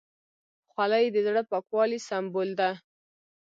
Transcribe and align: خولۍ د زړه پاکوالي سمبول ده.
خولۍ 0.71 1.05
د 1.11 1.17
زړه 1.27 1.41
پاکوالي 1.51 1.99
سمبول 2.07 2.49
ده. 2.59 2.69